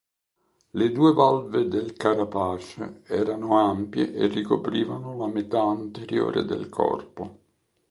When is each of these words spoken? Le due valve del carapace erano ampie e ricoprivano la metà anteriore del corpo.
Le 0.71 0.91
due 0.91 1.13
valve 1.13 1.67
del 1.67 1.93
carapace 1.93 3.03
erano 3.05 3.59
ampie 3.59 4.11
e 4.13 4.25
ricoprivano 4.25 5.15
la 5.15 5.27
metà 5.27 5.61
anteriore 5.61 6.43
del 6.43 6.69
corpo. 6.69 7.37